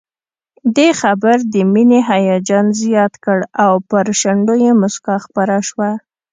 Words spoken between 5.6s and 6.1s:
شوه